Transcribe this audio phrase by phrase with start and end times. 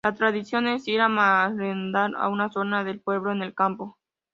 [0.03, 3.99] La tradición es ir a merendar a una zona del pueblo, en el campo.